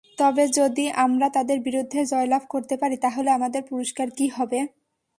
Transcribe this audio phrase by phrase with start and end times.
[0.17, 4.59] তবে যদি আমরা তাদের বিরুদ্ধে জয়লাভ করতে পারি, তাহলে আমাদের পুরস্কার কী হবে?